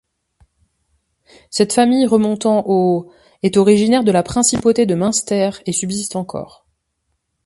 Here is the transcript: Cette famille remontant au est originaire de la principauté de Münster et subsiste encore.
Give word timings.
Cette 1.51 1.73
famille 1.73 2.07
remontant 2.07 2.63
au 2.65 3.11
est 3.43 3.55
originaire 3.55 4.03
de 4.03 4.11
la 4.11 4.23
principauté 4.23 4.87
de 4.87 4.95
Münster 4.95 5.51
et 5.67 5.73
subsiste 5.73 6.15
encore. 6.15 6.65